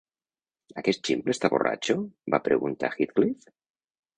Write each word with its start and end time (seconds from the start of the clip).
"Aquest 0.81 1.03
ximple 1.09 1.35
està 1.37 1.51
borratxo?", 1.55 1.97
va 2.37 2.41
preguntar 2.49 2.91
Heathcliff. 2.97 3.53